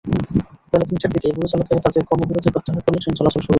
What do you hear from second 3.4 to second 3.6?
শুরু হয়।